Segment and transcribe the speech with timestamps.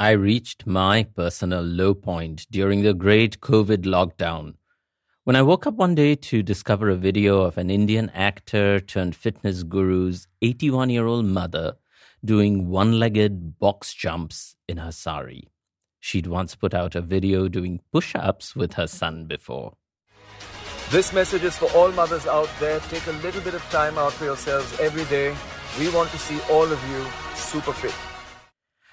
[0.00, 4.54] I reached my personal low point during the great COVID lockdown
[5.24, 9.14] when I woke up one day to discover a video of an Indian actor turned
[9.14, 11.74] fitness guru's 81 year old mother
[12.24, 15.48] doing one legged box jumps in her sari.
[16.00, 19.74] She'd once put out a video doing push ups with her son before.
[20.88, 22.80] This message is for all mothers out there.
[22.88, 25.36] Take a little bit of time out for yourselves every day.
[25.78, 27.94] We want to see all of you super fit.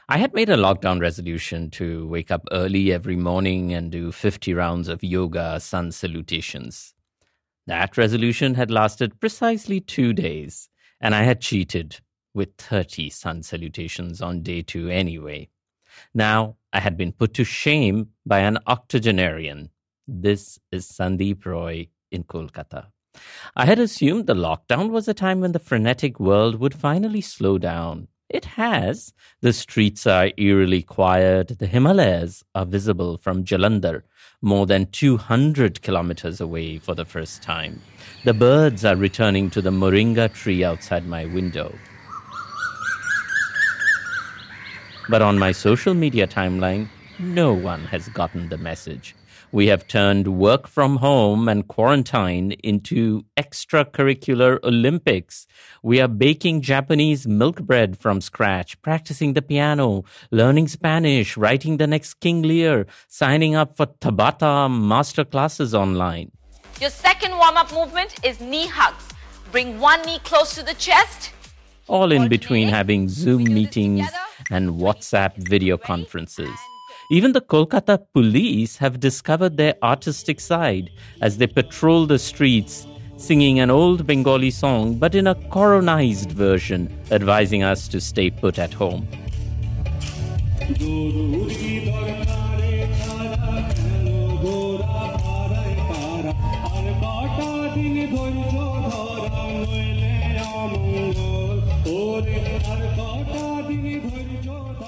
[0.10, 4.54] I had made a lockdown resolution to wake up early every morning and do 50
[4.54, 6.94] rounds of yoga sun salutations.
[7.66, 10.70] That resolution had lasted precisely two days,
[11.02, 12.00] and I had cheated
[12.34, 15.50] with 30 sun salutations on day two anyway.
[16.14, 19.72] Now I had been put to shame by an octogenarian.
[20.08, 22.86] This is Sandip Roy in Kolkata.
[23.58, 27.58] I had assumed the lockdown was a time when the frenetic world would finally slow
[27.58, 29.14] down it has.
[29.42, 31.60] The streets are eerily quiet.
[31.60, 34.04] The Himalayas are visible from Jalandhar,
[34.42, 37.82] more than 200 kilometers away for the first time.
[38.26, 41.74] The birds are returning to the moringa tree outside my window.
[45.10, 49.16] But on my social media timeline, no one has gotten the message
[49.52, 55.48] we have turned work from home and quarantine into extracurricular Olympics.
[55.82, 61.88] We are baking Japanese milk bread from scratch, practicing the piano, learning Spanish, writing the
[61.88, 66.32] next King Lear, signing up for Tabata master classes online.
[66.80, 69.04] Your second warm up movement is knee hugs.
[69.52, 71.32] Bring one knee close to the chest.
[71.88, 74.08] All in between having Zoom meetings
[74.52, 76.50] and WhatsApp video conferences.
[77.10, 80.90] Even the Kolkata police have discovered their artistic side
[81.22, 86.94] as they patrol the streets singing an old Bengali song but in a coronized version,
[87.10, 89.08] advising us to stay put at home.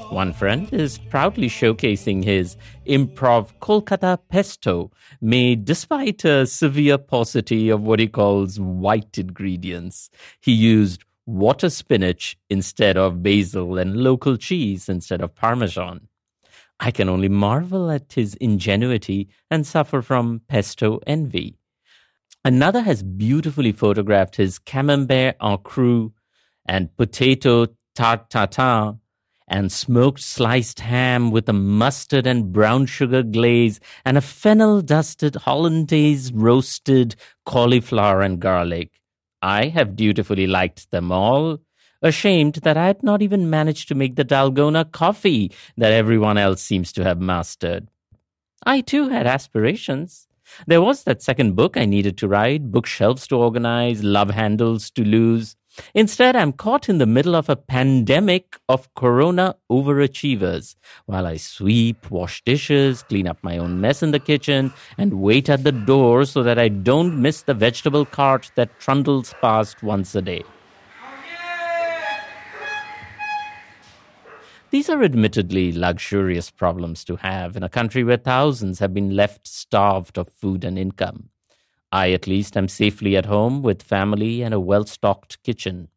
[0.09, 7.83] One friend is proudly showcasing his improv Kolkata pesto, made despite a severe paucity of
[7.83, 10.09] what he calls white ingredients.
[10.41, 16.07] He used water spinach instead of basil and local cheese instead of parmesan.
[16.79, 21.59] I can only marvel at his ingenuity and suffer from pesto envy.
[22.43, 26.13] Another has beautifully photographed his camembert en cru
[26.65, 28.99] and potato tarte tatin
[29.49, 35.35] and smoked sliced ham with a mustard and brown sugar glaze and a fennel dusted
[35.35, 37.15] hollandaise roasted
[37.45, 38.91] cauliflower and garlic.
[39.41, 41.59] I have dutifully liked them all,
[42.01, 46.61] ashamed that I had not even managed to make the Dalgona coffee that everyone else
[46.61, 47.89] seems to have mastered.
[48.65, 50.27] I too had aspirations.
[50.67, 55.03] There was that second book I needed to write, bookshelves to organize, love handles to
[55.03, 55.55] lose.
[55.93, 60.75] Instead, I'm caught in the middle of a pandemic of corona overachievers
[61.05, 65.49] while I sweep, wash dishes, clean up my own mess in the kitchen, and wait
[65.49, 70.15] at the door so that I don't miss the vegetable cart that trundles past once
[70.15, 70.43] a day.
[74.71, 79.47] These are admittedly luxurious problems to have in a country where thousands have been left
[79.47, 81.29] starved of food and income.
[81.91, 85.89] I, at least, am safely at home with family and a well stocked kitchen.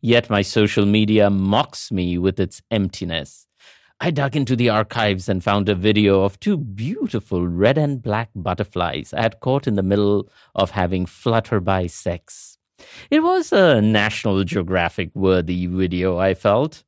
[0.00, 3.46] Yet my social media mocks me with its emptiness.
[3.98, 8.28] I dug into the archives and found a video of two beautiful red and black
[8.34, 12.58] butterflies I had caught in the middle of having flutterby sex.
[13.10, 16.84] It was a National Geographic worthy video, I felt.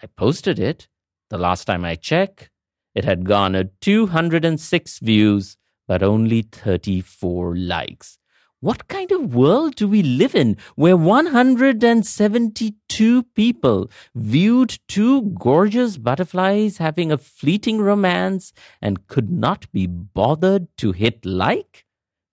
[0.00, 0.86] I posted it.
[1.28, 2.50] The last time I checked,
[2.94, 5.56] it had garnered 206 views
[5.88, 8.18] but only 34 likes.
[8.60, 16.78] What kind of world do we live in where 172 people viewed two gorgeous butterflies
[16.78, 18.52] having a fleeting romance
[18.82, 21.84] and could not be bothered to hit like?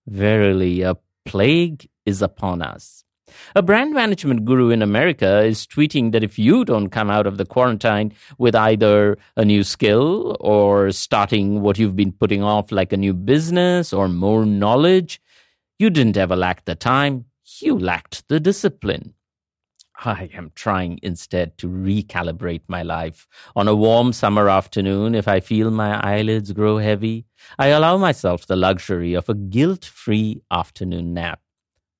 [0.06, 3.04] Verily, a plague is upon us.
[3.54, 7.38] A brand management guru in America is tweeting that if you don't come out of
[7.38, 12.92] the quarantine with either a new skill or starting what you've been putting off, like
[12.92, 15.20] a new business or more knowledge,
[15.78, 17.24] you didn't ever lack the time,
[17.60, 19.14] you lacked the discipline.
[20.04, 23.26] I am trying instead to recalibrate my life.
[23.54, 27.24] On a warm summer afternoon, if I feel my eyelids grow heavy,
[27.58, 31.40] I allow myself the luxury of a guilt free afternoon nap.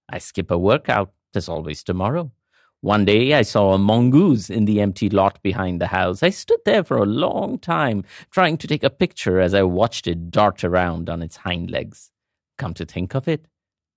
[0.08, 2.32] I skip a workout there's always tomorrow.
[2.80, 6.22] One day I saw a mongoose in the empty lot behind the house.
[6.22, 10.06] I stood there for a long time, trying to take a picture as I watched
[10.06, 12.10] it dart around on its hind legs.
[12.56, 13.48] Come to think of it,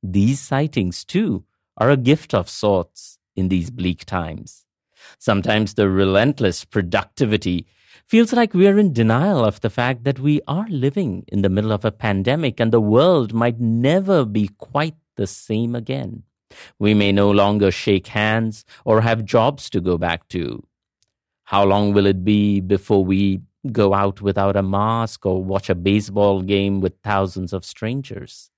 [0.04, 1.46] these sightings, too,
[1.78, 4.66] are a gift of sorts in these bleak times.
[5.18, 7.68] Sometimes the relentless productivity
[8.06, 11.72] feels like we're in denial of the fact that we are living in the middle
[11.72, 16.24] of a pandemic and the world might never be quite the same again.
[16.78, 20.64] We may no longer shake hands or have jobs to go back to.
[21.46, 23.42] How long will it be before we
[23.72, 28.52] go out without a mask or watch a baseball game with thousands of strangers?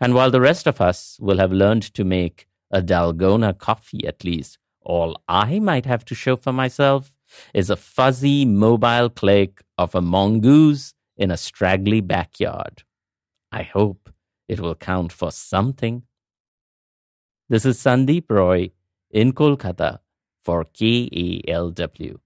[0.00, 4.24] And while the rest of us will have learned to make a Dalgona coffee at
[4.24, 7.16] least, all I might have to show for myself
[7.52, 12.84] is a fuzzy mobile click of a mongoose in a straggly backyard.
[13.52, 14.10] I hope
[14.48, 16.04] it will count for something.
[17.50, 18.72] This is Sandip Roy
[19.10, 20.00] in Kolkata
[20.38, 22.18] for KALW.